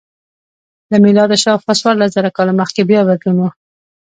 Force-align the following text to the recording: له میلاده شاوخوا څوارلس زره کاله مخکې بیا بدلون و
له 0.91 0.97
میلاده 1.03 1.37
شاوخوا 1.43 1.73
څوارلس 1.81 2.09
زره 2.17 2.29
کاله 2.37 2.53
مخکې 2.61 2.81
بیا 2.89 3.01
بدلون 3.09 3.37
و 3.39 3.43